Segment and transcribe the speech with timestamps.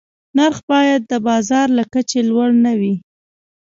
[0.37, 2.95] نرخ باید د بازار له کچې لوړ نه وي.